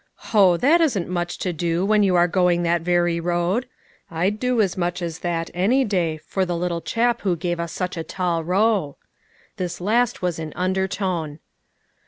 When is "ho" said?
0.31-0.57